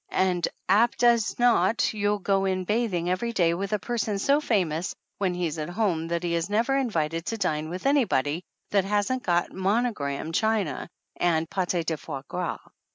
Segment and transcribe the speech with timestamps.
[0.09, 4.95] And apt as not you'll go in bathing every day with a person so famous
[5.19, 9.21] when he's at home that he is never invited to dine with anybody that hasn't
[9.21, 12.57] got monogram china and pate de foie gras.